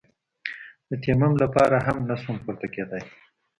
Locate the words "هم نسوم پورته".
1.85-2.67